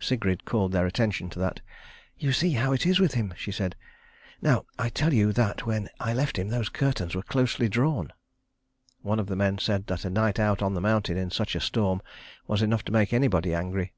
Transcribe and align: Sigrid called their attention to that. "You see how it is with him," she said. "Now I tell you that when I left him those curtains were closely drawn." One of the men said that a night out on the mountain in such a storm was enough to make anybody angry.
Sigrid 0.00 0.44
called 0.44 0.72
their 0.72 0.84
attention 0.84 1.30
to 1.30 1.38
that. 1.38 1.60
"You 2.18 2.32
see 2.32 2.50
how 2.54 2.72
it 2.72 2.84
is 2.84 2.98
with 2.98 3.14
him," 3.14 3.32
she 3.36 3.52
said. 3.52 3.76
"Now 4.42 4.64
I 4.76 4.88
tell 4.88 5.14
you 5.14 5.32
that 5.34 5.64
when 5.64 5.88
I 6.00 6.12
left 6.12 6.36
him 6.40 6.48
those 6.48 6.68
curtains 6.68 7.14
were 7.14 7.22
closely 7.22 7.68
drawn." 7.68 8.12
One 9.02 9.20
of 9.20 9.28
the 9.28 9.36
men 9.36 9.58
said 9.58 9.86
that 9.86 10.04
a 10.04 10.10
night 10.10 10.40
out 10.40 10.60
on 10.60 10.74
the 10.74 10.80
mountain 10.80 11.16
in 11.16 11.30
such 11.30 11.54
a 11.54 11.60
storm 11.60 12.02
was 12.48 12.62
enough 12.62 12.84
to 12.86 12.92
make 12.92 13.12
anybody 13.12 13.54
angry. 13.54 13.92